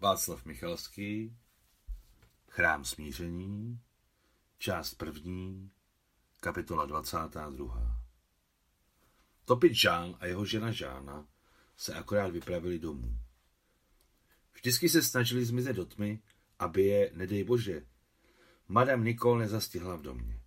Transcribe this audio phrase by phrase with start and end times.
[0.00, 1.36] Václav Michalský,
[2.48, 3.80] Chrám smíření,
[4.58, 5.70] část první,
[6.40, 8.00] kapitola 22.
[9.44, 11.28] Topit Žán a jeho žena Žána
[11.76, 13.18] se akorát vypravili domů.
[14.54, 16.22] Vždycky se snažili zmizet do tmy,
[16.58, 17.86] aby je, nedej bože,
[18.68, 20.40] madam Nikol nezastihla v domě.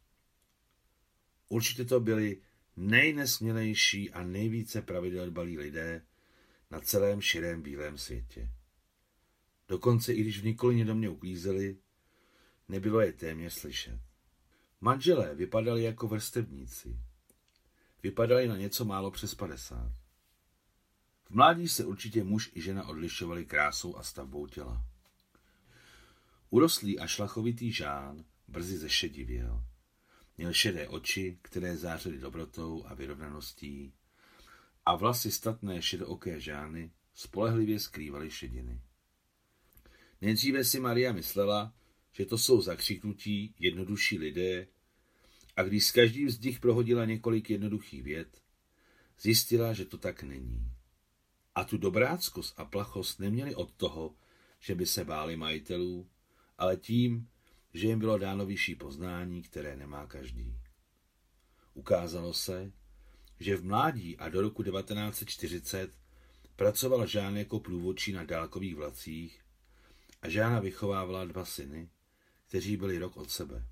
[1.50, 2.42] Určitě to byli
[2.76, 6.06] nejnesmělejší a nejvíce pravidel balí lidé
[6.70, 8.50] na celém širém bílém světě.
[9.72, 11.78] Dokonce i když v Nikolině domě uklízeli,
[12.70, 14.00] nebylo je téměř slyšet.
[14.82, 17.00] Manželé vypadali jako vrstevníci.
[18.04, 19.92] Vypadali na něco málo přes padesát.
[21.24, 24.86] V mládí se určitě muž i žena odlišovali krásou a stavbou těla.
[26.50, 29.64] Urostlý a šlachovitý žán brzy zešedivěl.
[30.38, 33.94] Měl šedé oči, které zářily dobrotou a vyrovnaností
[34.86, 38.82] a vlasy statné šedooké žány spolehlivě skrývaly šediny.
[40.22, 41.74] Nejdříve si Maria myslela,
[42.12, 44.68] že to jsou zakřiknutí jednodušší lidé
[45.56, 48.42] a když s každým z nich prohodila několik jednoduchých vět,
[49.20, 50.72] zjistila, že to tak není.
[51.56, 54.16] A tu dobráckost a plachost neměli od toho,
[54.60, 56.10] že by se báli majitelů,
[56.58, 57.30] ale tím,
[57.74, 60.56] že jim bylo dáno vyšší poznání, které nemá každý.
[61.74, 62.72] Ukázalo se,
[63.40, 65.92] že v mládí a do roku 1940
[66.56, 69.42] pracoval Žán jako průvodčí na dálkových vlacích
[70.22, 71.90] a Žána vychovávala dva syny,
[72.48, 73.66] kteří byli rok od sebe.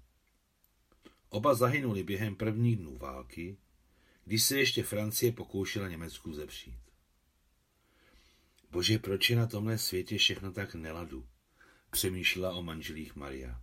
[1.29, 3.57] Oba zahynuli během prvních dnů války,
[4.25, 6.79] když se ještě Francie pokoušela Německu zepřít.
[8.71, 11.27] Bože, proč je na tomhle světě všechno tak neladu?
[11.91, 13.61] Přemýšlela o manželích Maria.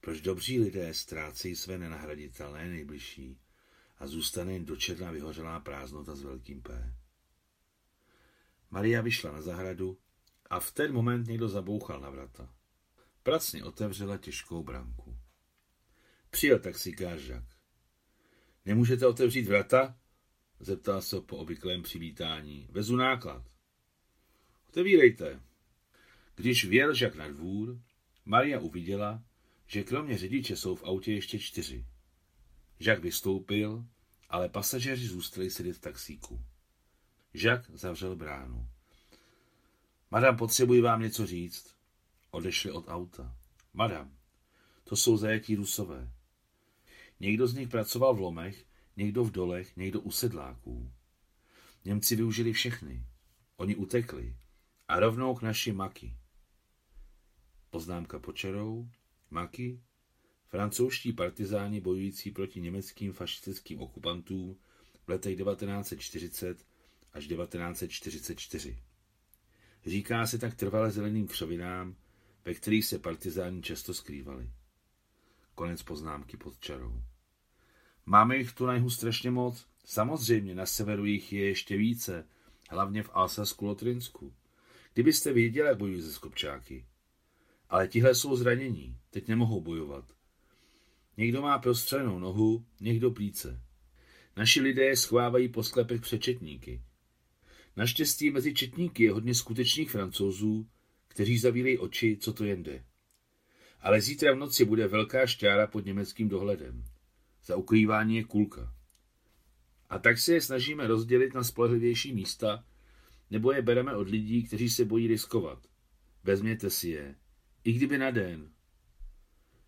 [0.00, 3.38] Proč dobří lidé ztrácejí své nenahraditelné nejbližší
[3.98, 6.94] a zůstane jen dočerna vyhořelá prázdnota s velkým P.
[8.70, 9.98] Maria vyšla na zahradu
[10.50, 12.54] a v ten moment někdo zabouchal na vrata.
[13.22, 15.16] Pracně otevřela těžkou branku.
[16.30, 17.44] Přijel taxikář Žak.
[18.64, 19.98] Nemůžete otevřít vrata?
[20.60, 22.68] Zeptal se po obvyklém přivítání.
[22.70, 23.44] Vezu náklad.
[24.68, 25.40] Otevírejte.
[26.34, 27.80] Když vjel Žak na dvůr,
[28.24, 29.22] Maria uviděla,
[29.66, 31.86] že kromě řidiče jsou v autě ještě čtyři.
[32.78, 33.84] Žak vystoupil,
[34.28, 36.44] ale pasažéři zůstali sedět v taxíku.
[37.34, 38.68] Žak zavřel bránu.
[40.10, 41.74] Madam, potřebuji vám něco říct.
[42.30, 43.36] Odešli od auta.
[43.74, 44.16] Madam,
[44.84, 46.12] to jsou zajetí rusové.
[47.20, 50.92] Někdo z nich pracoval v lomech, někdo v dolech, někdo u sedláků.
[51.84, 53.06] Němci využili všechny.
[53.56, 54.36] Oni utekli.
[54.88, 56.16] A rovnou k naši maky.
[57.70, 58.88] Poznámka počarou.
[59.30, 59.80] Maky.
[60.48, 64.58] Francouzští partizáni bojující proti německým fašistickým okupantům
[65.06, 66.66] v letech 1940
[67.12, 68.78] až 1944.
[69.86, 71.96] Říká se tak trvale zeleným křovinám,
[72.44, 74.50] ve kterých se partizáni často skrývali.
[75.54, 77.02] Konec poznámky pod čarou.
[78.06, 79.66] Máme jich tu na jihu strašně moc.
[79.84, 82.26] Samozřejmě, na severu jich je ještě více,
[82.70, 84.34] hlavně v Alsasku Lotrinsku.
[84.94, 86.86] Kdybyste věděli, jak bojují ze skopčáky.
[87.68, 90.04] Ale tihle jsou zranění, teď nemohou bojovat.
[91.16, 93.60] Někdo má prostřelenou nohu, někdo plíce.
[94.36, 96.82] Naši lidé schovávají po sklepech před četníky.
[97.76, 100.68] Naštěstí mezi četníky je hodně skutečných francouzů,
[101.08, 102.84] kteří zavírají oči, co to jen jde.
[103.80, 106.84] Ale zítra v noci bude velká šťára pod německým dohledem.
[107.44, 108.74] Za ukrývání je kulka.
[109.88, 112.64] A tak se je snažíme rozdělit na spolehlivější místa,
[113.30, 115.66] nebo je bereme od lidí, kteří se bojí riskovat.
[116.24, 117.14] Vezměte si je,
[117.64, 118.50] i kdyby na den.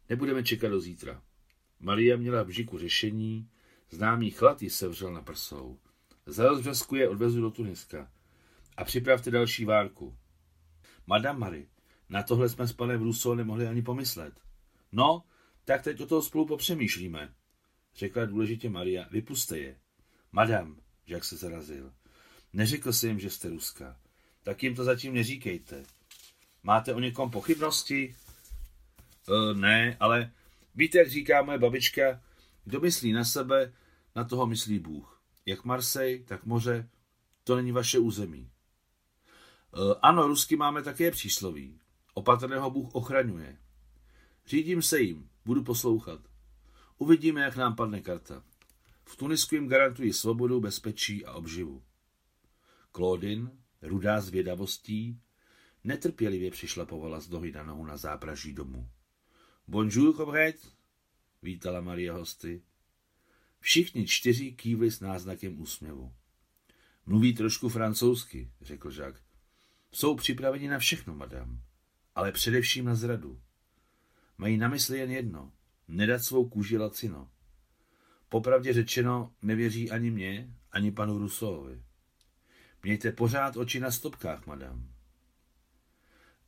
[0.09, 1.23] Nebudeme čekat do zítra.
[1.81, 3.51] Maria měla v bžiku řešení,
[3.91, 5.79] známý chlad ji sevřel na prsou.
[6.29, 8.11] Za rozbřesku je odvezu do Tuniska.
[8.77, 10.17] A připravte další várku.
[11.07, 11.67] Madame Marie,
[12.09, 14.35] na tohle jsme s panem Rousseau nemohli ani pomyslet.
[14.93, 15.25] No,
[15.65, 17.35] tak teď o toho spolu popřemýšlíme,
[17.97, 19.07] řekla důležitě Maria.
[19.11, 19.77] Vypuste je.
[20.33, 20.75] Madame,
[21.07, 21.93] jak se zarazil.
[22.53, 23.97] Neřekl jsem jim, že jste Ruska.
[24.43, 25.85] Tak jim to zatím neříkejte.
[26.63, 28.17] Máte o někom pochybnosti?
[29.29, 30.33] E, ne, ale
[30.75, 32.23] víte, jak říká moje babička,
[32.65, 33.73] kdo myslí na sebe,
[34.17, 35.18] na toho myslí Bůh.
[35.49, 36.89] Jak Marsej, tak moře,
[37.45, 38.51] to není vaše území.
[38.51, 38.51] E,
[40.03, 41.81] ano, rusky máme také přísloví.
[42.15, 43.59] Opatrného Bůh ochraňuje.
[44.47, 46.21] Řídím se jim, budu poslouchat.
[46.99, 48.45] Uvidíme, jak nám padne karta.
[49.05, 51.83] V Tunisku jim garantují svobodu, bezpečí a obživu.
[52.97, 53.51] Claudin,
[53.83, 55.21] rudá zvědavostí,
[55.85, 58.89] netrpělivě přišlapovala z dohy na nohu na zápraží domu.
[59.69, 60.59] Bonjour, comrade,
[61.43, 62.63] vítala Maria hosty.
[63.61, 66.13] Všichni čtyři kývli s náznakem úsměvu.
[67.07, 69.23] Mluví trošku francouzsky, řekl Jacques.
[69.93, 71.63] Jsou připraveni na všechno, madam.
[72.15, 73.41] ale především na zradu.
[74.39, 75.53] Mají na mysli jen jedno,
[75.89, 77.31] nedat svou kůži lacino.
[78.29, 81.83] Popravdě řečeno, nevěří ani mě, ani panu Rusovovi.
[82.83, 84.93] Mějte pořád oči na stopkách, madam.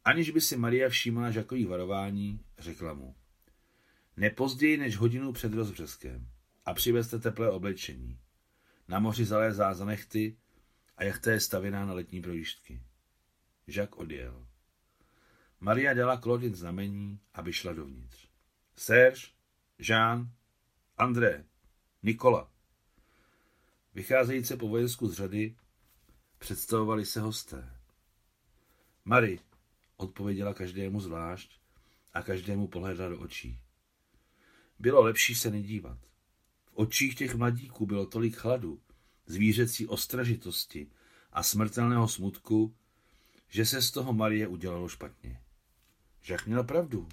[0.04, 3.14] Aniž by si Maria všímala Žakových varování, řekla mu.
[4.16, 6.28] Nepozději než hodinu před rozbřeskem
[6.64, 8.18] a přivezte teplé oblečení.
[8.88, 10.36] Na moři zalézá za nechty
[10.96, 12.82] a jachta je stavěná na letní projížďky.
[13.66, 14.46] Žak odjel.
[15.60, 18.28] Maria dala Claudine znamení, aby šla dovnitř.
[18.76, 19.20] Serge,
[19.78, 20.32] Jean,
[20.96, 21.44] André,
[22.02, 22.50] Nikola.
[23.94, 25.56] Vycházející po vojensku z řady
[26.38, 27.76] představovali se hosté.
[29.04, 29.40] Mary
[29.96, 31.60] odpověděla každému zvlášť
[32.12, 33.58] a každému pohledla do očí.
[34.78, 35.98] Bylo lepší se nedívat.
[36.80, 38.80] Očích těch mladíků bylo tolik chladu,
[39.26, 40.90] zvířecí ostražitosti
[41.32, 42.74] a smrtelného smutku,
[43.48, 45.40] že se z toho Marie udělalo špatně.
[46.22, 47.08] Žák měla pravdu.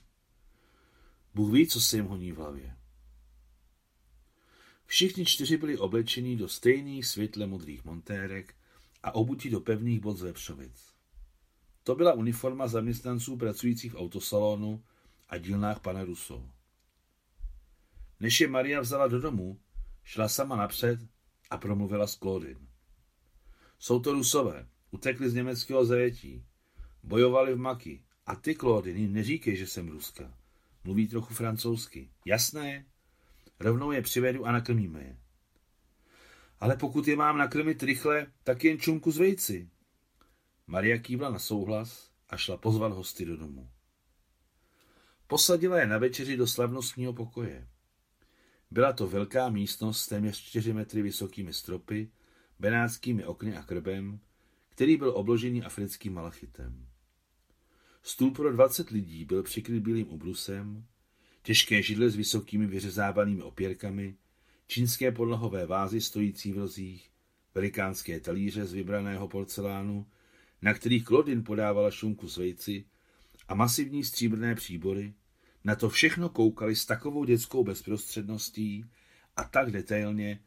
[1.33, 2.77] Bůh ví, co se jim honí v hlavě.
[4.85, 8.55] Všichni čtyři byli oblečení do stejných světle modrých montérek
[9.03, 10.93] a obutí do pevných bod z vepřovic.
[11.83, 14.83] To byla uniforma zaměstnanců pracujících v autosalonu
[15.29, 16.56] a dílnách pana Russo.
[18.19, 19.59] Než je Maria vzala do domu,
[20.03, 20.99] šla sama napřed
[21.49, 22.67] a promluvila s Claudine.
[23.79, 26.45] Jsou to Rusové, utekli z německého zajetí,
[27.03, 28.03] bojovali v Maki.
[28.25, 30.37] A ty, Claudine, jim neříkej, že jsem Ruska.
[30.83, 32.11] Mluví trochu francouzsky.
[32.25, 32.85] Jasné?
[33.59, 35.17] Rovnou je přivedu a nakrmíme je.
[36.59, 39.69] Ale pokud je mám nakrmit rychle, tak jen čunku z vejci.
[40.67, 43.69] Maria kývla na souhlas a šla pozvat hosty do domu.
[45.27, 47.67] Posadila je na večeři do slavnostního pokoje.
[48.71, 52.09] Byla to velká místnost s téměř čtyři metry vysokými stropy,
[52.59, 54.19] benátskými okny a krbem,
[54.69, 56.87] který byl obložený africkým malachitem.
[58.03, 60.85] Stůl pro 20 lidí byl přikryt bílým ubrusem,
[61.43, 64.15] těžké židle s vysokými vyřezávanými opěrkami,
[64.67, 67.11] čínské podlahové vázy stojící v rozích,
[67.55, 70.07] velikánské talíře z vybraného porcelánu,
[70.61, 72.85] na kterých Klodin podávala šunku s vejci
[73.47, 75.13] a masivní stříbrné příbory,
[75.63, 78.85] na to všechno koukali s takovou dětskou bezprostředností
[79.35, 80.39] a tak detailně,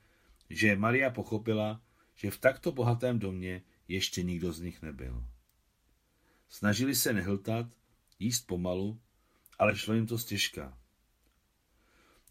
[0.50, 1.82] že Maria pochopila,
[2.14, 5.24] že v takto bohatém domě ještě nikdo z nich nebyl.
[6.48, 7.66] Snažili se nehltat,
[8.18, 9.00] jíst pomalu,
[9.58, 10.78] ale šlo jim to stěžka.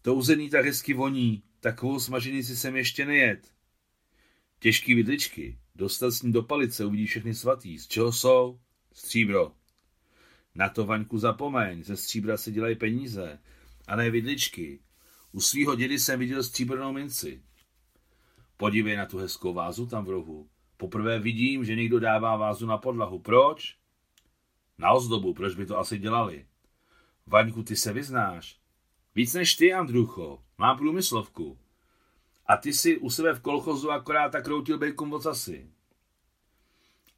[0.02, 3.52] To uzený tak hezky voní, takovou smaženici jsem ještě nejet.
[4.58, 7.78] Těžký vidličky, dostat s ní do palice, uvidí všechny svatý.
[7.78, 8.60] Z čeho jsou?
[8.92, 9.59] Stříbro.
[10.54, 13.38] Na to, Vaňku, zapomeň, ze stříbra se dělají peníze,
[13.88, 14.80] a ne vidličky.
[15.32, 17.42] U svýho dědy jsem viděl stříbrnou minci.
[18.56, 20.48] Podívej na tu hezkou vázu tam v rohu.
[20.76, 23.18] Poprvé vidím, že někdo dává vázu na podlahu.
[23.18, 23.76] Proč?
[24.78, 26.46] Na ozdobu, proč by to asi dělali?
[27.26, 28.60] Vaňku, ty se vyznáš.
[29.14, 30.42] Víc než ty, Andrucho.
[30.58, 31.58] Mám průmyslovku.
[32.46, 35.70] A ty si u sebe v kolchozu akorát tak kroutil bejkum ocasy.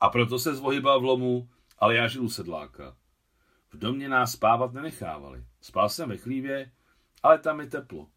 [0.01, 1.49] A proto se zvohybal v lomu,
[1.79, 2.97] ale já žil u sedláka.
[3.73, 5.45] V domě nás spávat nenechávali.
[5.61, 6.73] Spal jsem ve chlívě,
[7.23, 8.09] ale tam je teplo.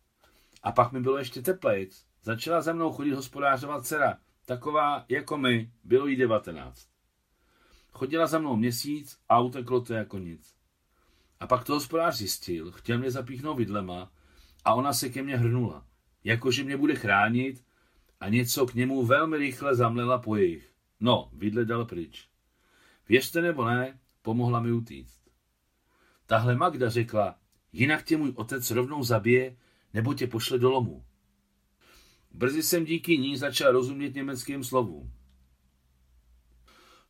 [0.64, 2.06] A pak mi bylo ještě teplejc.
[2.24, 6.90] Začala ze mnou chodit hospodářovat dcera, taková jako my, bylo jí devatenáct.
[7.92, 10.56] Chodila za mnou měsíc a uteklo to jako nic.
[11.40, 14.12] A pak to hospodář zjistil, chtěl mě zapíchnout vidlema
[14.66, 15.86] a ona se ke mně hrnula,
[16.24, 17.64] jakože mě bude chránit
[18.20, 20.74] a něco k němu velmi rychle zamlela po jejich.
[21.00, 22.30] No, vidle dal pryč.
[23.10, 25.25] Věřte nebo ne, pomohla mi utíct.
[26.26, 27.40] Tahle Magda řekla,
[27.74, 29.58] jinak tě můj otec rovnou zabije,
[29.94, 31.06] nebo tě pošle do lomu.
[32.32, 35.14] Brzy jsem díky ní začal rozumět německým slovům.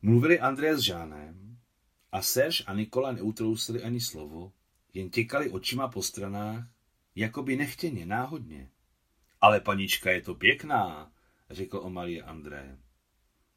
[0.01, 1.57] Mluvili André s Žánem
[2.11, 4.51] a Serge a Nikola neutrousili ani slovo,
[4.93, 6.63] jen těkali očima po stranách,
[7.15, 8.69] jako by nechtěně, náhodně.
[9.41, 11.11] Ale panička je to pěkná,
[11.49, 12.77] řekl o Marie André.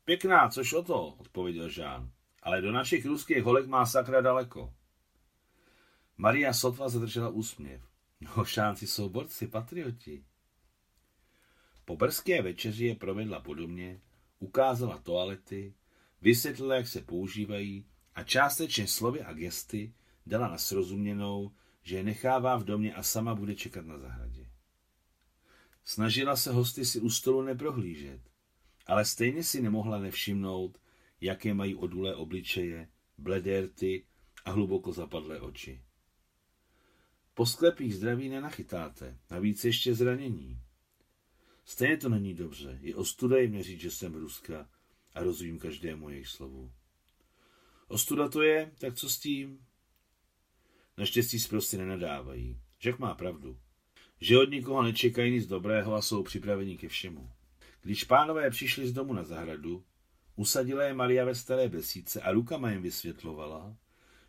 [0.05, 2.11] Pěkná, což o to, odpověděl Žán,
[2.43, 4.75] ale do našich ruských holek má sakra daleko.
[6.21, 7.83] Maria sotva zadržela úsměv.
[8.21, 10.25] No, šánci jsou borci, patrioti.
[11.85, 14.01] Po brzké večeři je provedla podobně,
[14.39, 15.75] ukázala toalety,
[16.21, 19.95] vysvětlila, jak se používají a částečně slovy a gesty
[20.27, 24.51] dala na srozuměnou, že je nechává v domě a sama bude čekat na zahradě.
[25.85, 28.21] Snažila se hosty si u stolu neprohlížet,
[28.87, 30.79] ale stejně si nemohla nevšimnout,
[31.21, 34.07] jaké mají odulé obličeje, bledé rty
[34.45, 35.83] a hluboko zapadlé oči.
[37.39, 40.61] Po sklepích zdraví nenachytáte, navíc ještě zranění.
[41.65, 44.69] Stejně to není dobře, je ostuda jim říct, že jsem Ruska
[45.15, 46.73] a rozumím každému jejich slovu.
[47.89, 49.67] Ostuda to je, tak co s tím?
[50.97, 52.61] Naštěstí prostě nenadávají.
[52.79, 53.59] Žek má pravdu.
[54.21, 57.31] Že od nikoho nečekají nic dobrého a jsou připraveni ke všemu.
[57.83, 59.85] Když pánové přišli z domu na zahradu,
[60.37, 63.77] usadila je Maria ve staré besídce a rukama jim vysvětlovala,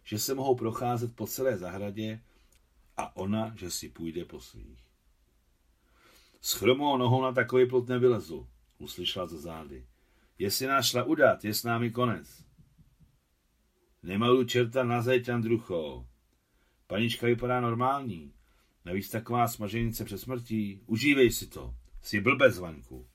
[0.04, 2.22] že se mohou procházet po celé zahradě
[3.00, 4.80] a ona, že si půjde po svých.
[6.42, 9.86] S chromou nohou na takový plot nevylezu, uslyšela za zády.
[10.40, 12.44] Jestli nás šla udat, je s námi konec.
[14.04, 16.08] Nemalu čerta na zeď, Andrucho.
[16.88, 18.34] Panička vypadá normální.
[18.86, 20.82] Navíc taková smaženice před smrtí.
[20.86, 21.76] Užívej si to.
[22.02, 23.08] Jsi blbec, Vaňku.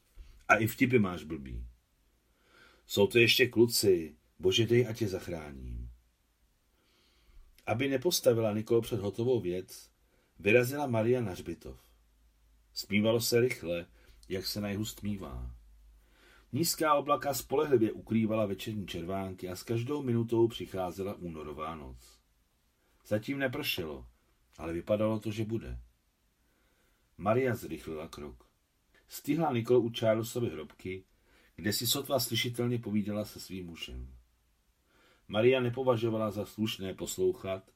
[0.48, 1.66] A i vtipy máš blbý.
[2.86, 4.16] Jsou to ještě kluci.
[4.38, 5.83] Bože, dej, a tě zachráním.
[7.66, 9.90] Aby nepostavila Nikol před hotovou věc,
[10.38, 11.80] vyrazila Maria na hřbitov.
[12.74, 13.86] Smívalo se rychle,
[14.28, 15.50] jak se na jihu stmívá.
[16.52, 22.18] Nízká oblaka spolehlivě ukrývala večerní červánky a s každou minutou přicházela únorová noc.
[23.06, 24.06] Zatím nepršelo,
[24.58, 25.78] ale vypadalo to, že bude.
[27.18, 28.46] Maria zrychlila krok.
[29.08, 31.04] Stihla Nikol u Charlesovy hrobky,
[31.56, 34.14] kde si sotva slyšitelně povídala se svým mužem.
[35.28, 37.70] Maria nepovažovala za slušné poslouchat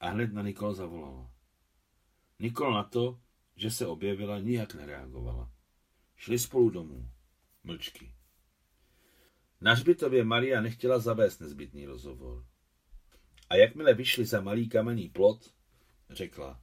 [0.00, 1.30] a hned na Nikol zavolala.
[2.38, 3.20] Nikol na to,
[3.56, 5.50] že se objevila, nijak nereagovala.
[6.16, 7.10] Šli spolu domů.
[7.64, 8.14] Mlčky.
[9.60, 12.46] Na hřbitově Maria nechtěla zavést nezbytný rozhovor.
[13.50, 15.54] A jakmile vyšli za malý kamenný plot,
[16.10, 16.60] řekla.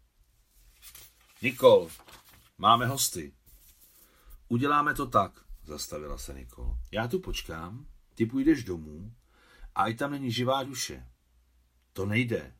[1.41, 1.89] Nikol,
[2.57, 3.33] máme hosty.
[4.47, 6.77] Uděláme to tak, zastavila se Nikol.
[6.91, 9.13] Já tu počkám, ty půjdeš domů
[9.75, 11.07] a i tam není živá duše.
[11.93, 12.55] To nejde.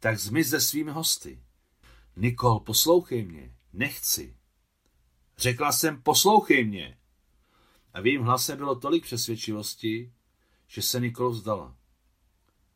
[0.00, 1.42] Tak zmiz se svými hosty.
[2.16, 3.56] Nikol, poslouchej mě.
[3.72, 4.36] Nechci.
[5.38, 6.98] Řekla jsem, poslouchej mě.
[7.94, 10.12] A v jejím hlase bylo tolik přesvědčivosti,
[10.66, 11.76] že se Nikol vzdala.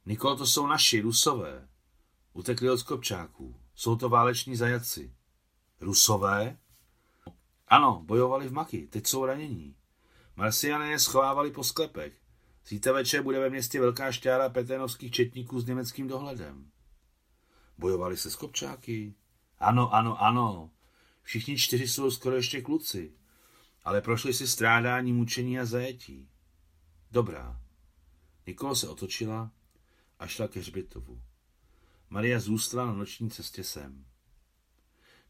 [0.06, 1.68] Nikol, to jsou naši, rusové.
[2.32, 3.60] Utekli od skopčáků.
[3.74, 5.14] Jsou to váleční zajaci.
[5.80, 6.58] Rusové?
[7.68, 9.76] Ano, bojovali v Maki, teď jsou ranění.
[10.36, 12.25] Marsiané je schovávali po sklepech.
[12.68, 16.70] Zítra večer bude ve městě velká šťára peténovských četníků s německým dohledem.
[17.78, 19.14] Bojovali se skopčáky?
[19.58, 20.70] Ano, ano, ano.
[21.22, 23.12] Všichni čtyři jsou skoro ještě kluci,
[23.84, 26.28] ale prošli si strádání, mučení a zajetí.
[27.10, 27.60] Dobrá.
[28.46, 29.52] Nikola se otočila
[30.18, 31.22] a šla ke hřbitovu.
[32.10, 34.04] Maria zůstala na noční cestě sem.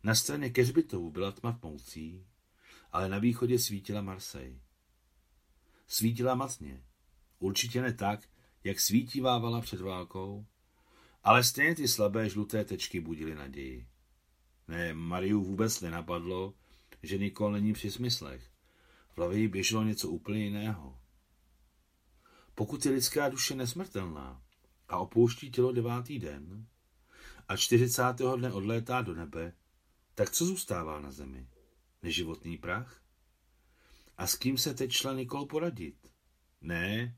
[0.02, 2.26] Na straně ke hřbitovu byla tma tmoucí,
[2.92, 4.60] ale na východě svítila Marseille.
[5.86, 6.85] Svítila matně.
[7.38, 8.28] Určitě ne tak,
[8.64, 10.46] jak svítívávala před válkou,
[11.22, 13.88] ale stejně ty slabé žluté tečky budily naději.
[14.68, 16.54] Ne, Mariu vůbec nenapadlo,
[17.02, 18.50] že Nikol není při smyslech.
[19.14, 21.00] V hlavě jí běželo něco úplně jiného.
[22.54, 24.42] Pokud je lidská duše nesmrtelná
[24.88, 26.66] a opouští tělo devátý den
[27.48, 29.52] a čtyřicátého dne odlétá do nebe,
[30.14, 31.48] tak co zůstává na zemi?
[32.02, 33.02] Neživotný prach?
[34.16, 36.10] A s kým se teď šla Nikol poradit?
[36.60, 37.16] Ne,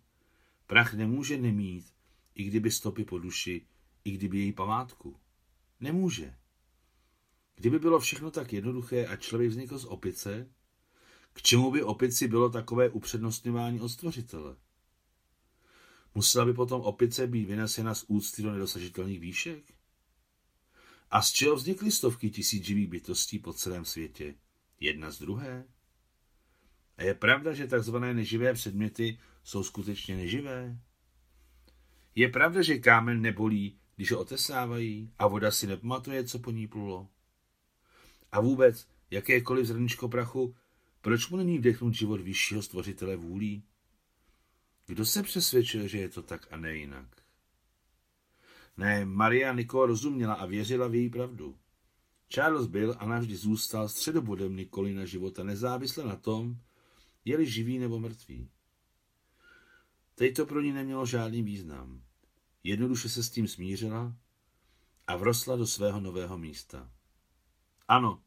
[0.69, 1.87] prach nemůže nemít,
[2.35, 3.67] i kdyby stopy po duši,
[4.05, 5.21] i kdyby její památku.
[5.81, 6.35] Nemůže.
[7.55, 10.51] Kdyby bylo všechno tak jednoduché a člověk vznikl z opice,
[11.33, 14.57] k čemu by opici bylo takové upřednostňování od stvořitele?
[16.15, 19.65] Musela by potom opice být vynesena z úcty do nedosažitelných výšek?
[21.11, 24.35] A z čeho vznikly stovky tisíc živých bytostí po celém světě?
[24.81, 25.65] Jedna z druhé?
[26.97, 29.19] A je pravda, že takzvané neživé předměty
[29.49, 30.79] jsou skutečně neživé?
[32.15, 36.69] Je pravda, že kámen nebolí, když ho otesávají a voda si nepamatuje, co po ní
[36.69, 37.09] plulo?
[38.33, 40.55] A vůbec, jakékoliv zrničko prachu,
[41.01, 43.65] proč mu není vdechnout život vyššího stvořitele vůlí?
[44.87, 47.23] Kdo se přesvědčil, že je to tak a ne jinak?
[48.77, 51.59] Ne, Maria Nikola rozuměla a věřila v její pravdu.
[52.29, 56.57] Charles byl a navždy zůstal středobodem Nikolina života, nezávisle na tom,
[57.25, 58.51] je-li živý nebo mrtvý.
[60.19, 62.03] Teď to pro ní nemělo žádný význam.
[62.65, 64.17] Jednoduše se s tím smířila
[65.07, 66.91] a vrosla do svého nového místa.
[67.89, 68.23] Ano,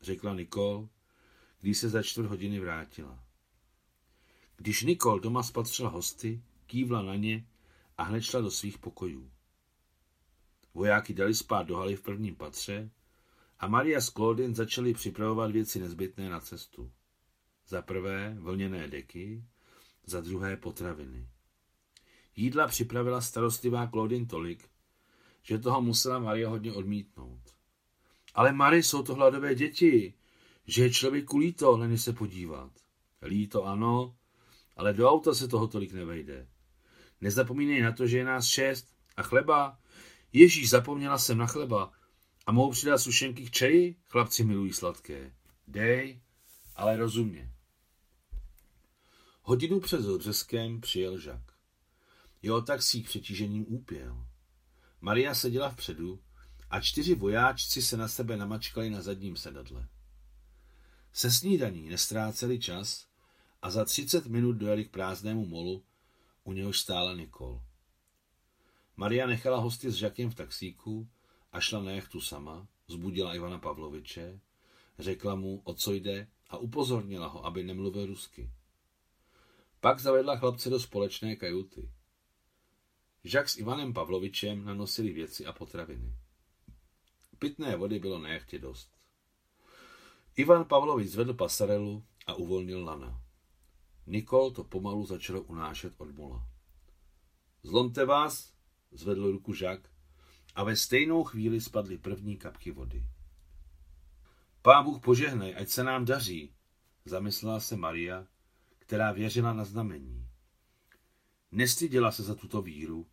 [0.00, 0.88] řekla Nikol,
[1.60, 3.24] když se za čtvrt hodiny vrátila.
[4.56, 7.46] Když Nikol doma spatřila hosty, kývla na ně
[7.98, 9.30] a hned šla do svých pokojů.
[10.74, 12.90] Vojáky dali spát do haly v prvním patře
[13.58, 16.92] a Maria s Claudine začali připravovat věci nezbytné na cestu.
[17.66, 19.44] Za prvé vlněné deky,
[20.10, 21.28] za druhé potraviny.
[22.36, 24.68] Jídla připravila starostlivá Claudine tolik,
[25.42, 27.40] že toho musela Maria hodně odmítnout.
[28.34, 30.14] Ale Mary, jsou to hladové děti,
[30.66, 32.72] že je člověku líto na ně se podívat.
[33.22, 34.16] Líto ano,
[34.76, 36.48] ale do auta se toho tolik nevejde.
[37.20, 39.78] Nezapomínej na to, že je nás šest a chleba.
[40.32, 41.92] Ježíš, zapomněla jsem na chleba.
[42.46, 43.96] A mohu přidat sušenky k čaji?
[44.08, 45.32] Chlapci milují sladké.
[45.68, 46.20] Dej,
[46.76, 47.52] ale rozumně.
[49.50, 51.42] Hodinu před Zodřeskem přijel Žak.
[52.42, 54.26] Jeho taxík přetížením úpěl.
[55.00, 56.22] Maria seděla vpředu
[56.70, 59.88] a čtyři vojáčci se na sebe namačkali na zadním sedadle.
[61.12, 63.06] Se snídaní nestráceli čas
[63.62, 65.84] a za třicet minut dojeli k prázdnému molu,
[66.44, 67.62] u něhož stála Nikol.
[68.96, 71.08] Maria nechala hosty s Žakem v taxíku
[71.52, 74.40] a šla na jachtu sama, zbudila Ivana Pavloviče,
[74.98, 78.50] řekla mu, o co jde a upozornila ho, aby nemluvil rusky.
[79.80, 81.90] Pak zavedla chlapce do společné kajuty.
[83.24, 86.14] Žak s Ivanem Pavlovičem nanosili věci a potraviny.
[87.38, 88.90] Pitné vody bylo na jachtě dost.
[90.36, 93.22] Ivan Pavlovič zvedl pasarelu a uvolnil lana.
[94.06, 96.48] Nikol to pomalu začalo unášet od mola.
[97.62, 98.52] Zlomte vás,
[98.90, 99.90] zvedl ruku Žak
[100.54, 103.04] a ve stejnou chvíli spadly první kapky vody.
[104.62, 106.54] Pán Bůh požehnej, ať se nám daří,
[107.04, 108.26] zamyslela se Maria,
[108.90, 110.26] která věřila na znamení.
[111.52, 113.06] Nestyděla se za tuto víru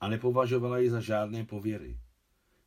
[0.00, 1.98] a nepovažovala ji za žádné pověry.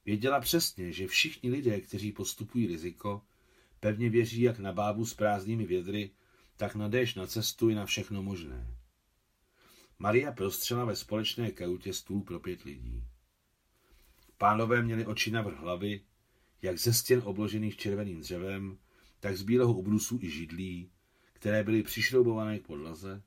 [0.06, 3.22] Věděla přesně, že všichni lidé, kteří postupují riziko,
[3.80, 6.12] pevně věří jak na bábu s prázdnými vědry,
[6.58, 8.78] tak na déšť na cestu i na všechno možné.
[10.00, 13.04] Maria prostřela ve společné kajutě stůl pro pět lidí.
[14.38, 16.02] Pánové měli oči na vrch hlavy,
[16.62, 18.78] jak ze stěn obložených červeným dřevem,
[19.20, 20.92] tak z bílého ubrusu i židlí,
[21.42, 23.24] které byly přišroubované k podlaze,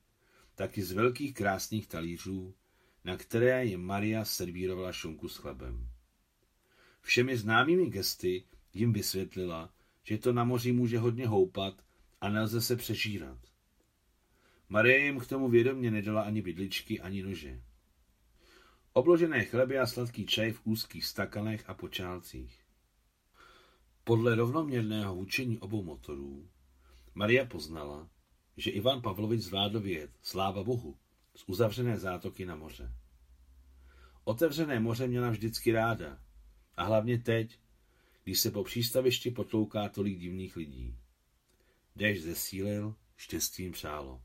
[0.55, 2.55] tak i z velkých krásných talířů,
[3.05, 5.89] na které je Maria servírovala šunku s chlebem.
[7.01, 8.45] Všemi známými gesty
[8.75, 11.85] jim vysvětlila, že to na moři může hodně houpat
[12.21, 13.39] a nelze se přežírat.
[14.69, 17.63] Marie jim k tomu vědomě nedala ani bydličky, ani nože.
[18.93, 22.65] Obložené chleby a sladký čaj v úzkých stakanech a počálcích.
[24.05, 26.49] Podle rovnoměrného vůčení obou motorů
[27.17, 28.09] Maria poznala,
[28.57, 30.97] že Ivan Pavlovič zvládl vyjet, sláva Bohu,
[31.37, 32.93] z uzavřené zátoky na moře.
[34.25, 36.19] Otevřené moře měla vždycky ráda,
[36.77, 37.59] a hlavně teď,
[38.25, 40.97] když se po přístavišti potlouká tolik divných lidí.
[41.97, 44.23] Dešť zesílil, štěstím přálo.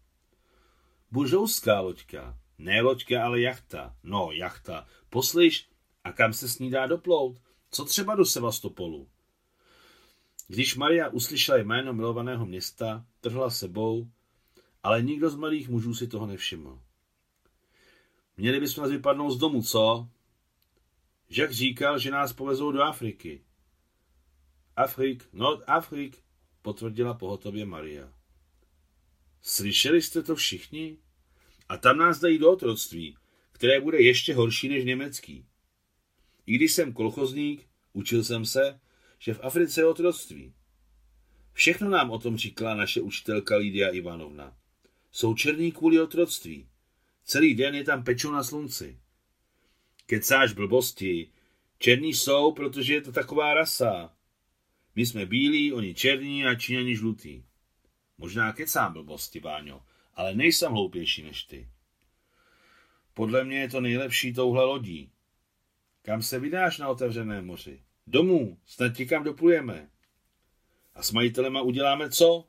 [1.12, 3.96] Bužouská loďka, ne loďka, ale jachta.
[4.04, 4.88] No, jachta.
[5.10, 5.70] Poslyš,
[6.04, 7.42] a kam se s ní dá doplout?
[7.72, 9.10] Co třeba do Sevastopolu?
[10.48, 14.10] Když Maria uslyšela jméno milovaného města, trhla sebou,
[14.84, 16.82] ale nikdo z mladých mužů si toho nevšiml.
[18.38, 20.10] Měli bychom vypadnout z domu, co?
[21.30, 23.44] Žak říkal, že nás povezou do Afriky.
[24.76, 26.24] Afrik, no Afrik,
[26.62, 28.14] potvrdila pohotově Maria.
[29.42, 30.98] Slyšeli jste to všichni?
[31.70, 33.18] A tam nás dají do otroctví,
[33.52, 35.46] které bude ještě horší než německý.
[36.46, 38.80] I když jsem kolchozník, učil jsem se,
[39.20, 40.54] že v Africe je otroctví.
[41.54, 44.58] Všechno nám o tom říkala naše učitelka Lídia Ivanovna.
[45.12, 46.70] Jsou černí kvůli otroctví.
[47.24, 49.00] Celý den je tam pečou na slunci.
[50.06, 51.32] Kecáš blbosti.
[51.80, 54.14] Černí jsou, protože je to taková rasa.
[54.96, 57.46] My jsme bílí, oni černí a číňani žlutí.
[58.18, 61.70] Možná kecám blbosti, Váňo, ale nejsem hloupější než ty.
[63.14, 65.12] Podle mě je to nejlepší touhle lodí.
[66.02, 67.84] Kam se vydáš na otevřené moři?
[68.08, 69.90] Domů, snad ti kam doplujeme.
[70.96, 72.48] A s majitelema uděláme co?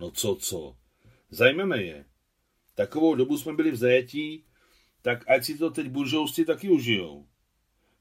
[0.00, 0.76] No co, co?
[1.30, 2.04] Zajmeme je.
[2.74, 4.44] Takovou dobu jsme byli v zajetí,
[5.02, 7.28] tak ať si to teď buržousti taky užijou.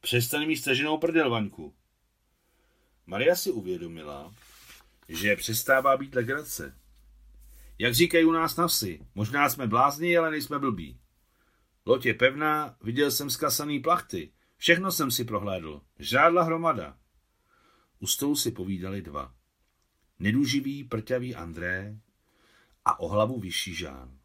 [0.01, 1.75] Přestaň mít staženou prdel, Vaňku.
[3.05, 4.33] Maria si uvědomila,
[5.07, 6.75] že přestává být legrace.
[7.79, 10.99] Jak říkají u nás na vsi, možná jsme blázni, ale nejsme blbí.
[11.85, 16.97] Loď je pevná, viděl jsem zkasaný plachty, všechno jsem si prohlédl, žádla hromada.
[17.99, 19.33] U stolu si povídali dva.
[20.19, 21.99] Neduživý, prťavý André
[22.89, 24.19] a o hlavu vyšší Žán.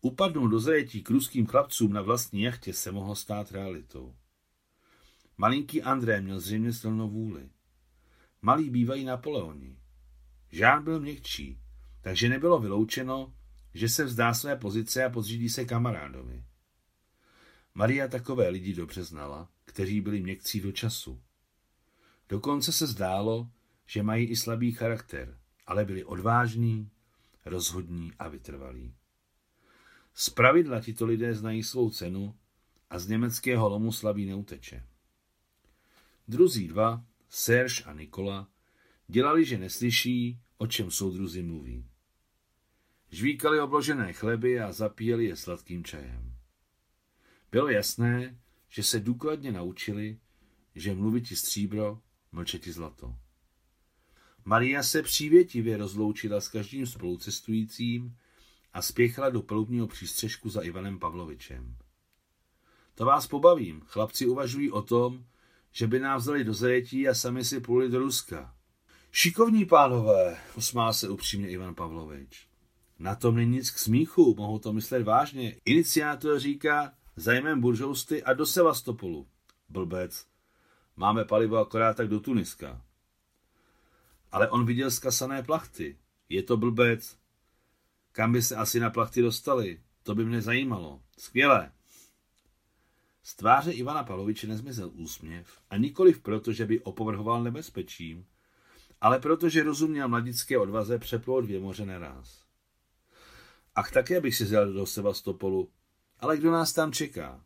[0.00, 4.14] Upadnout do zajetí k ruským chlapcům na vlastní jachtě se mohlo stát realitou.
[5.38, 7.50] Malinký André měl zřejmě silnou vůli.
[8.42, 9.78] Malí bývají Napoleoni.
[10.50, 11.60] Žán byl měkčí,
[12.00, 13.34] takže nebylo vyloučeno,
[13.74, 16.44] že se vzdá své pozice a podřídí se kamarádovi.
[17.74, 21.22] Maria takové lidi dobře znala, kteří byli měkcí do času.
[22.28, 23.50] Dokonce se zdálo,
[23.86, 26.90] že mají i slabý charakter, ale byli odvážní,
[27.44, 28.94] rozhodní a vytrvalí.
[30.14, 32.34] Z pravidla tito lidé znají svou cenu
[32.90, 34.86] a z německého lomu slabý neuteče.
[36.28, 38.48] Druzí dva, Serge a Nikola,
[39.06, 41.86] dělali, že neslyší, o čem soudruzi mluví.
[43.10, 46.34] Žvíkali obložené chleby a zapíjeli je sladkým čajem.
[47.50, 50.18] Bylo jasné, že se důkladně naučili,
[50.74, 53.16] že mluvit ti stříbro, mlčet ti zlato.
[54.48, 58.16] Maria se přívětivě rozloučila s každým spolucestujícím
[58.72, 61.76] a spěchala do palubního přístřežku za Ivanem Pavlovičem.
[62.94, 63.80] To vás pobavím.
[63.86, 65.24] Chlapci uvažují o tom,
[65.72, 68.54] že by nás vzali do zajetí a sami si půjli do Ruska.
[69.12, 72.48] Šikovní pánové, usmál se upřímně Ivan Pavlovič.
[72.98, 75.56] Na tom není nic k smíchu, mohou to myslet vážně.
[75.64, 79.26] Iniciátor říká, zajmem buržousty a do Sevastopolu.
[79.68, 80.26] Blbec.
[80.96, 82.87] Máme palivo akorát tak do Tuniska.
[84.32, 85.98] Ale on viděl zkasané plachty.
[86.28, 87.18] Je to blbec.
[88.12, 89.80] Kam by se asi na plachty dostali?
[90.02, 91.02] To by mě zajímalo.
[91.18, 91.72] Skvělé.
[93.22, 98.26] Z tváře Ivana Pavloviče nezmizel úsměv a nikoliv proto, že by opovrhoval nebezpečím,
[99.00, 102.44] ale protože rozuměl mladické odvaze přeplout dvě moře naraz.
[103.74, 105.70] Ach, také bych si zjel do Sevastopolu,
[106.18, 107.44] ale kdo nás tam čeká?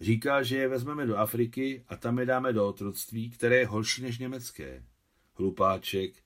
[0.00, 4.02] Říká, že je vezmeme do Afriky a tam je dáme do otroctví, které je horší
[4.02, 4.84] než německé.
[5.36, 6.22] Hlupáček.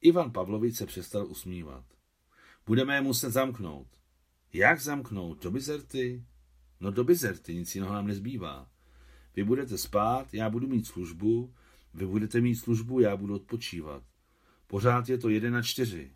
[0.00, 1.84] Ivan Pavlovič se přestal usmívat.
[2.66, 3.88] Budeme je muset zamknout.
[4.52, 5.42] Jak zamknout?
[5.42, 6.24] Do bizerty?
[6.80, 8.70] No do bizerty, nic jiného nám nezbývá.
[9.36, 11.54] Vy budete spát, já budu mít službu,
[11.94, 14.02] vy budete mít službu, já budu odpočívat.
[14.66, 16.12] Pořád je to jeden na čtyři.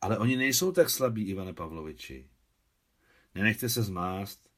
[0.00, 2.30] Ale oni nejsou tak slabí, Ivane Pavloviči.
[3.34, 4.50] Nenechte se zmást.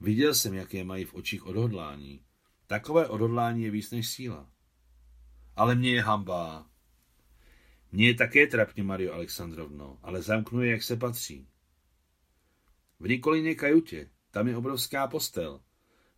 [0.00, 2.20] Viděl jsem, jaké mají v očích odhodlání.
[2.66, 4.53] Takové odhodlání je víc než síla.
[5.56, 6.66] Ale mě je hamba.
[7.92, 11.48] Mně je také trapně, Mario Alexandrovno, ale zamknu je, jak se patří.
[13.00, 15.60] V Nikolině kajutě, tam je obrovská postel.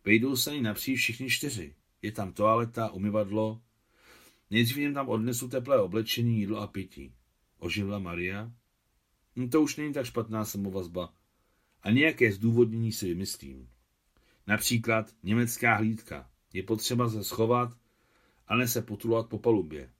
[0.05, 1.75] Vejdou se ní napříč všichni čtyři.
[2.01, 3.61] Je tam toaleta, umyvadlo.
[4.49, 7.13] Nejdřív jim tam odnesu teplé oblečení, jídlo a pití.
[7.57, 8.51] Oživla Maria?
[9.35, 11.13] No to už není tak špatná samovazba.
[11.81, 13.69] A nějaké zdůvodnění si vymyslím.
[14.47, 16.29] Například německá hlídka.
[16.53, 17.77] Je potřeba se schovat
[18.47, 19.91] a ne se potulovat po palubě.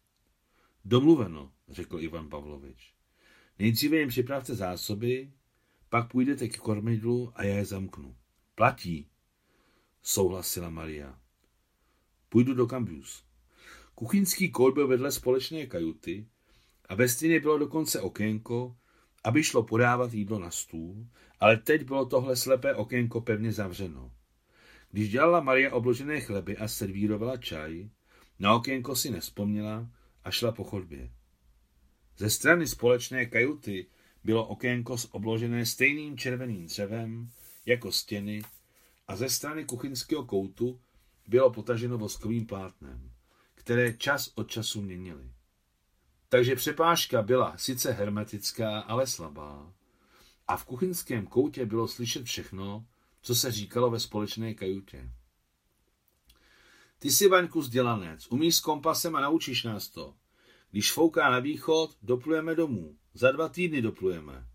[0.86, 2.94] Domluveno, řekl Ivan Pavlovič.
[3.60, 5.32] Nejdříve jim připravte zásoby,
[5.90, 8.16] pak půjdete k kormidlu a já je zamknu.
[8.56, 9.10] Platí,
[10.02, 11.20] souhlasila Maria.
[12.30, 13.24] Půjdu do Cambius.
[13.96, 16.28] Kuchyňský kód byl vedle společné kajuty
[16.90, 18.78] a ve stěně bylo dokonce okénko,
[19.24, 21.08] aby šlo podávat jídlo na stůl,
[21.40, 24.12] ale teď bylo tohle slepé okénko pevně zavřeno.
[24.92, 27.90] Když dělala Maria obložené chleby a servírovala čaj,
[28.40, 29.88] na okénko si nespomněla
[30.24, 31.12] a šla po chodbě.
[32.18, 33.86] Ze strany společné kajuty
[34.24, 37.32] bylo okénko obložené stejným červeným dřevem
[37.66, 38.42] jako stěny
[39.08, 40.80] a ze strany kuchyňského koutu
[41.28, 43.12] bylo potaženo voskovým plátnem,
[43.56, 45.32] které čas od času měnili.
[46.30, 49.74] Takže přepážka byla sice hermetická, ale slabá.
[50.48, 52.86] A v kuchyňském koutě bylo slyšet všechno,
[53.22, 55.12] co se říkalo ve společné kajutě.
[57.00, 60.16] Ty jsi, Vaňku, vzdělanec, umíš s kompasem a naučíš nás to.
[60.72, 62.98] Když fouká na východ, doplujeme domů.
[63.14, 64.48] Za dva týdny doplujeme.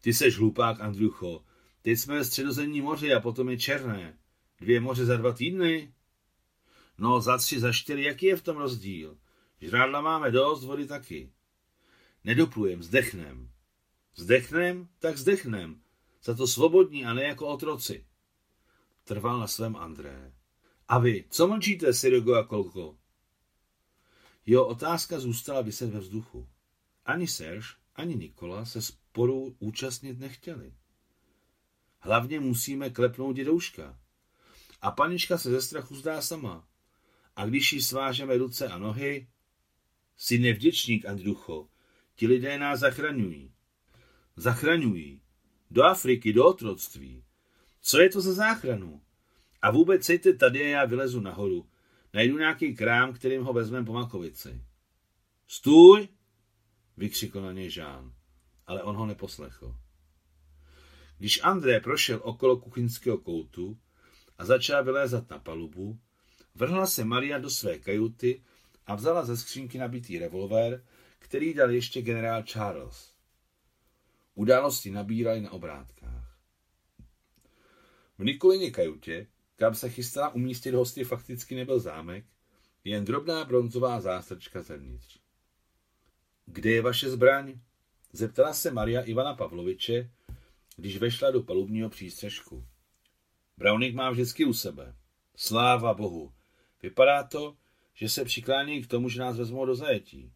[0.00, 1.44] Ty seš hlupák, Andrucho.
[1.82, 4.18] Teď jsme ve středozemní moři a potom je černé.
[4.60, 5.94] Dvě moře za dva týdny?
[6.98, 9.18] No, za tři, za čtyři, jaký je v tom rozdíl?
[9.60, 11.32] Žrádla máme dost, vody taky.
[12.24, 13.50] Nedoplujem, zdechnem.
[14.16, 14.88] Zdechnem?
[14.98, 15.80] Tak zdechnem.
[16.24, 18.06] Za to svobodní a ne jako otroci.
[19.04, 20.32] Trval na svém André.
[20.90, 22.98] A vy, co mlčíte, Sirogo a Kolko?
[24.46, 26.48] Jeho otázka zůstala vyset ve vzduchu.
[27.04, 30.74] Ani Serge, ani Nikola se sporu účastnit nechtěli.
[31.98, 33.98] Hlavně musíme klepnout dědouška.
[34.82, 36.68] A panička se ze strachu zdá sama.
[37.36, 39.28] A když jí svážeme ruce a nohy,
[40.16, 41.68] jsi nevděčník, Andrucho,
[42.14, 43.52] ti lidé nás zachraňují.
[44.36, 45.22] Zachraňují.
[45.70, 47.24] Do Afriky, do otroctví.
[47.80, 49.02] Co je to za záchranu?
[49.62, 51.66] A vůbec sejte tady a já vylezu nahoru.
[52.14, 54.62] Najdu nějaký krám, kterým ho vezmeme po makovici.
[55.46, 56.08] Stůj!
[56.96, 58.12] vykřikl na něj Žán,
[58.66, 59.76] ale on ho neposlechl.
[61.18, 63.78] Když André prošel okolo kuchyňského koutu
[64.38, 65.98] a začal vylézat na palubu,
[66.54, 68.42] vrhla se Maria do své kajuty
[68.86, 70.84] a vzala ze skřínky nabitý revolver,
[71.18, 73.14] který dal ještě generál Charles.
[74.34, 76.38] Události nabíraly na obrátkách.
[78.18, 79.26] V Nikolině kajutě,
[79.60, 82.24] kam se chystala umístit hosty, fakticky nebyl zámek,
[82.84, 85.18] jen drobná bronzová zástrčka zevnitř.
[86.46, 87.60] Kde je vaše zbraň?
[88.12, 90.10] Zeptala se Maria Ivana Pavloviče,
[90.76, 92.64] když vešla do palubního přístřežku.
[93.56, 94.94] Browning má vždycky u sebe.
[95.36, 96.32] Sláva bohu.
[96.82, 97.56] Vypadá to,
[97.94, 100.32] že se přiklání k tomu, že nás vezmou do zajetí.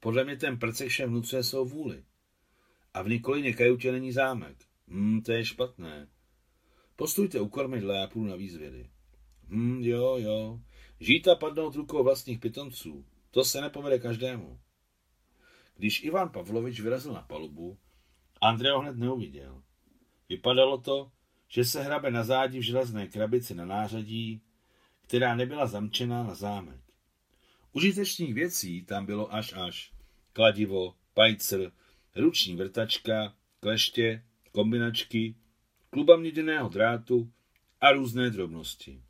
[0.00, 2.04] Podle mě ten prcek všem vnucuje svou vůli.
[2.94, 4.56] A v Nikolině kajutě není zámek.
[4.88, 6.08] Hmm, to je špatné.
[6.96, 8.90] Postujte u kormidla, já půjdu na výzvědy.
[9.48, 10.60] Hm, jo, jo.
[11.00, 14.60] Žít a padnout rukou vlastních pitonců, to se nepovede každému.
[15.76, 17.78] Když Ivan Pavlovič vyrazil na palubu,
[18.40, 19.62] Andrej ho hned neuviděl.
[20.28, 21.12] Vypadalo to,
[21.48, 24.42] že se hrabe na zádi v železné krabici na nářadí,
[25.02, 26.80] která nebyla zamčená na zámek.
[27.72, 29.92] Užitečných věcí tam bylo až až.
[30.32, 31.72] Kladivo, pajcr,
[32.16, 35.34] ruční vrtačka, kleště, kombinačky,
[35.92, 37.32] kluba měděného drátu
[37.80, 39.02] a různé drobnosti.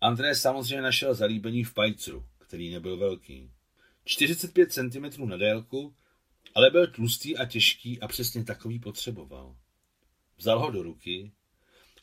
[0.00, 3.50] André samozřejmě našel zalíbení v pajcru, který nebyl velký.
[4.04, 5.96] 45 cm na délku,
[6.54, 9.56] ale byl tlustý a těžký a přesně takový potřeboval.
[10.36, 11.32] Vzal ho do ruky,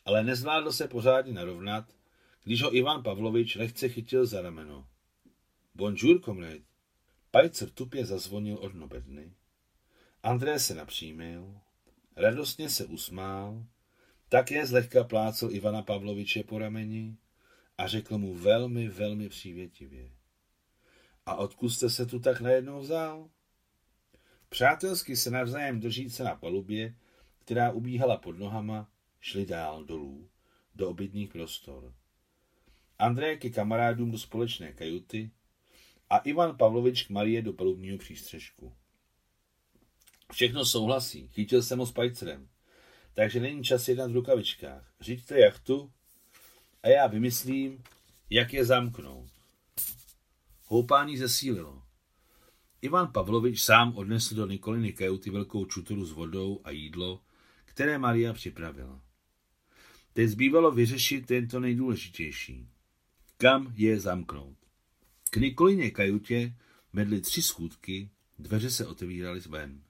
[0.04, 1.96] ale nezvládl se pořádně narovnat,
[2.44, 4.88] když ho Ivan Pavlovič lehce chytil za rameno.
[5.74, 6.64] Bonjour, komrade.
[7.30, 9.32] Pajcer tupě zazvonil od nobedny.
[10.22, 11.60] André se napřímil,
[12.16, 13.66] radostně se usmál,
[14.28, 17.16] také zlehka plácel Ivana Pavloviče po rameni
[17.78, 20.10] a řekl mu velmi, velmi přívětivě.
[21.26, 23.28] A odkud jste se tu tak najednou vzal?
[24.48, 26.94] Přátelsky se navzájem držít se na palubě,
[27.38, 30.28] která ubíhala pod nohama, šli dál dolů,
[30.74, 31.94] do obytných prostor.
[32.98, 35.30] André ke kamarádům do společné kajuty
[36.10, 38.72] a Ivan Pavlovič k Marie do palubního přístřežku.
[40.34, 42.48] Všechno souhlasí, chytil jsem ho s pajcerem,
[43.12, 44.94] takže není čas jednat v rukavičkách.
[45.00, 45.92] Řiďte jachtu
[46.82, 47.82] a já vymyslím,
[48.30, 49.30] jak je zamknout.
[50.66, 51.82] Houpání zesílilo.
[52.82, 57.20] Ivan Pavlovič sám odnesl do Nikoliny kajuty velkou čutoru s vodou a jídlo,
[57.64, 59.00] které Maria připravila.
[60.12, 62.68] Teď zbývalo vyřešit tento nejdůležitější.
[63.36, 64.56] Kam je zamknout?
[65.30, 66.54] K Nikolině kajutě
[66.92, 69.82] medly tři schůdky, dveře se otevíraly ven.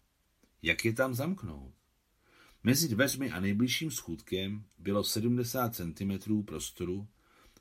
[0.65, 1.75] Jak je tam zamknout?
[2.63, 7.09] Mezi dveřmi a nejbližším schůdkem bylo 70 cm prostoru,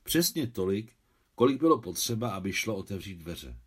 [0.04, 0.96] přesně tolik,
[1.36, 3.58] kolik bylo potřeba, aby šlo otevřít dveře.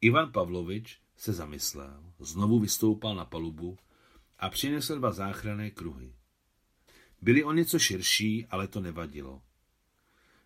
[0.00, 3.78] Ivan Pavlovič se zamyslel, znovu vystoupal na palubu
[4.38, 6.14] a přinesl dva záchranné kruhy.
[7.22, 9.42] Byly o něco širší, ale to nevadilo.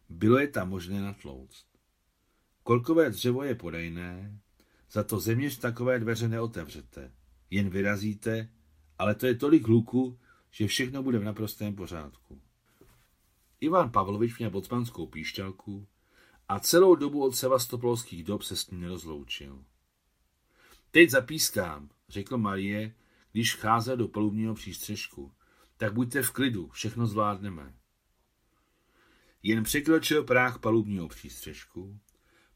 [0.08, 1.66] Bylo je tam možné natlouct.
[2.62, 4.40] Kolkové dřevo je podajné,
[4.90, 7.12] za to zeměř takové dveře neotevřete.
[7.54, 8.48] Jen vyrazíte,
[8.98, 10.18] ale to je tolik hluku,
[10.50, 12.40] že všechno bude v naprostém pořádku.
[13.60, 15.86] Ivan Pavlovič měl bocmanskou píšťalku
[16.48, 19.64] a celou dobu od sevastopolských dob se s ním nerozloučil.
[20.90, 22.94] Teď zapískám, řekl Marie,
[23.32, 25.32] když vcházel do palubního přístřežku.
[25.76, 27.74] Tak buďte v klidu, všechno zvládneme.
[29.42, 31.98] Jen překročil práh palubního přístřežku,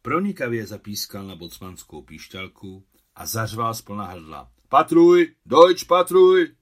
[0.02, 4.57] pronikavě zapískal na bocmanskou píšťalku a zařval z plna hrdla.
[4.70, 6.56] Patruj, dojč, patruj!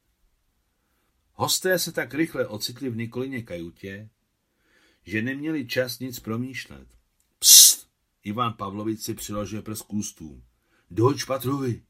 [1.32, 4.10] Hosté se tak rychle ocitli v Nikolině kajutě,
[5.04, 6.88] že neměli čas nic promýšlet.
[7.38, 7.88] Psst!
[8.22, 10.44] Ivan Pavlovič si přiložil prst k ústům.
[10.90, 11.82] Dojč, patruj!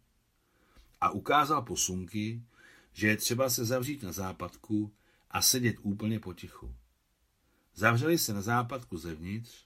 [1.00, 2.42] A ukázal posunky,
[2.92, 4.94] že je třeba se zavřít na západku
[5.30, 6.74] a sedět úplně potichu.
[7.74, 9.64] Zavřeli se na západku zevnitř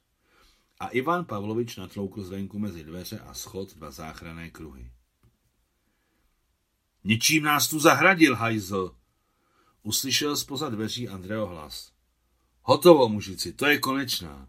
[0.80, 4.90] a Ivan Pavlovič natloukl zvenku mezi dveře a schod dva záchranné kruhy.
[7.04, 8.94] Ničím nás tu zahradil, hajzl!
[9.82, 11.92] Uslyšel spoza dveří Andreo hlas.
[12.62, 14.48] Hotovo, mužici, to je konečná.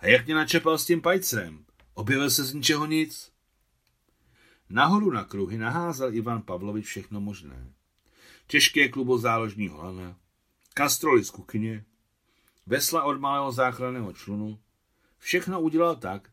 [0.00, 1.64] A jak mě načepal s tím pajcrem?
[1.94, 3.32] Objevil se z ničeho nic?
[4.70, 7.72] Nahoru na kruhy naházel Ivan Pavlovič všechno možné.
[8.46, 10.16] Těžké klubo záložního lana,
[10.74, 11.84] kastroly z kuchyně,
[12.66, 14.58] vesla od malého záchranného člunu.
[15.18, 16.30] Všechno udělal tak,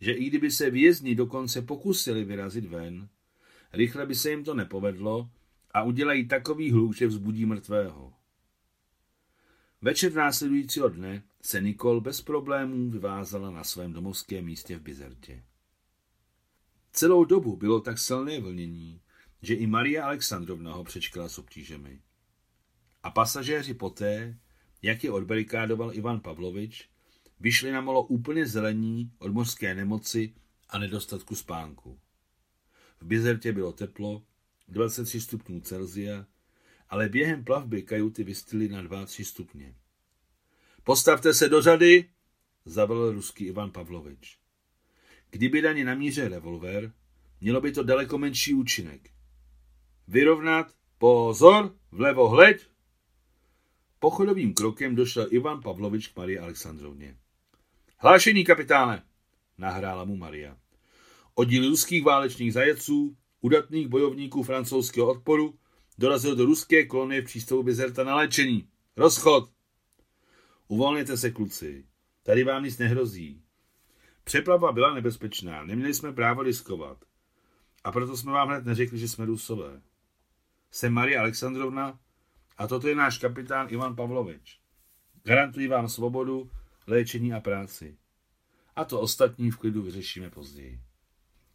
[0.00, 3.08] že i kdyby se vězni dokonce pokusili vyrazit ven,
[3.72, 5.30] rychle by se jim to nepovedlo
[5.70, 8.12] a udělají takový hluk, že vzbudí mrtvého.
[9.82, 15.44] Večer následujícího dne se Nikol bez problémů vyvázala na svém domovském místě v Bizertě.
[16.92, 19.00] Celou dobu bylo tak silné vlnění,
[19.42, 22.00] že i Maria Alexandrovna ho přečkala s obtížemi.
[23.02, 24.38] A pasažéři poté,
[24.82, 26.88] jak je odbarikádoval Ivan Pavlovič,
[27.40, 30.34] vyšli na molo úplně zelení od mořské nemoci
[30.68, 31.98] a nedostatku spánku.
[33.00, 34.22] V Bizertě bylo teplo,
[34.68, 36.26] 23 stupňů Celzia,
[36.88, 39.74] ale během plavby kajuty vystily na 2-3 stupně.
[40.84, 42.10] Postavte se do řady,
[42.64, 44.38] zavolal ruský Ivan Pavlovič.
[45.30, 46.92] Kdyby daně namířil revolver,
[47.40, 49.10] mělo by to daleko menší účinek.
[50.08, 52.66] Vyrovnat, pozor, vlevo hleď.
[53.98, 57.16] Pochodovým krokem došel Ivan Pavlovič k Marie Alexandrovně.
[57.98, 59.04] Hlášení, kapitáne,
[59.58, 60.56] nahrála mu Maria.
[61.34, 65.54] Oddíl ruských válečných zajeců, udatných bojovníků francouzského odporu,
[65.98, 68.68] dorazil do ruské kolonie v přístavu Bizerta na léčení.
[68.96, 69.50] Rozchod!
[70.68, 71.84] Uvolněte se, kluci.
[72.22, 73.42] Tady vám nic nehrozí.
[74.24, 77.04] Přeplava byla nebezpečná, neměli jsme právo riskovat.
[77.84, 79.82] A proto jsme vám hned neřekli, že jsme Rusové.
[80.70, 81.98] Jsem Marie Alexandrovna
[82.58, 84.60] a toto je náš kapitán Ivan Pavlovič.
[85.22, 86.50] Garantuji vám svobodu,
[86.86, 87.98] léčení a práci.
[88.76, 90.80] A to ostatní v klidu vyřešíme později.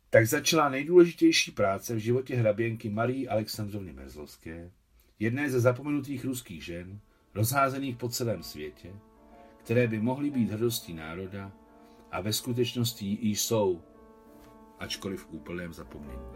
[0.10, 4.72] Tak začala nejdůležitější práce v životě hraběnky Marie Alexandrovny Merzlovské,
[5.20, 7.00] jedné ze zapomenutých ruských žen,
[7.36, 8.94] rozházených po celém světě,
[9.58, 11.52] které by mohly být hrdostí národa
[12.12, 13.82] a ve skutečnosti jí jsou,
[14.80, 16.36] ačkoliv v úplném zapomnění.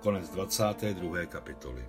[0.00, 1.26] Konec 22.
[1.26, 1.88] kapitoly.